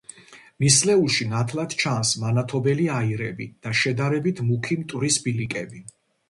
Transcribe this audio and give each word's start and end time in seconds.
ნისლეულში 0.63 1.27
ნათლად 1.33 1.75
ჩანს 1.83 2.13
მანათობელი 2.23 2.87
აირები 2.95 3.47
და 3.67 3.75
შედარებით 3.83 4.43
მუქი 4.49 4.79
მტვრის 4.81 5.21
ბილიკები. 5.29 5.85